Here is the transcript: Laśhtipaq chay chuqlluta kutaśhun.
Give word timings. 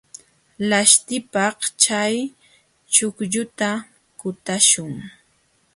Laśhtipaq 0.69 1.57
chay 1.83 2.15
chuqlluta 2.93 3.69
kutaśhun. 4.19 4.93